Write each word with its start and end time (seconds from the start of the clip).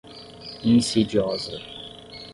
insidiosa 0.71 1.55